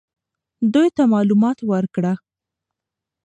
[0.73, 2.13] دوی ته معلومات ورکړه.